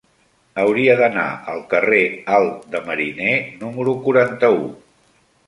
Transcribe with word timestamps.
Hauria 0.61 0.95
d'anar 1.01 1.25
al 1.55 1.61
carrer 1.73 1.99
Alt 2.39 2.65
de 2.77 2.83
Mariner 2.89 3.37
número 3.61 3.95
quaranta-u. 4.09 4.67